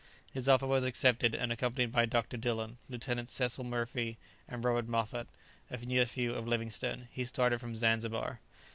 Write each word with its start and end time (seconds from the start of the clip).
His 0.33 0.49
offer 0.49 0.65
was 0.65 0.83
accepted, 0.83 1.35
and 1.35 1.51
accompanied 1.51 1.91
by 1.91 2.07
Dr. 2.07 2.35
Dillon, 2.35 2.79
Lieutenant 2.89 3.29
Cecil 3.29 3.63
Murphy, 3.63 4.17
and 4.47 4.65
Robert 4.65 4.87
Moffat, 4.87 5.27
a 5.69 5.77
nephew 5.77 6.33
of 6.33 6.47
Livingstone, 6.47 7.07
he 7.11 7.23
started 7.23 7.59
from 7.59 7.75
Zanzibar. 7.75 8.39